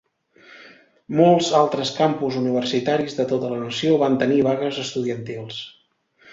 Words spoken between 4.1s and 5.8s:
tenir vagues estudiantils.